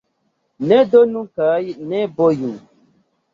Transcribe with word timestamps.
Ne 0.71 0.79
donu 0.93 1.21
kaj 1.41 1.59
ne 1.93 2.01
boju. 2.17 2.51